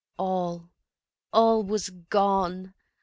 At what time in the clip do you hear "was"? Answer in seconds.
1.61-1.91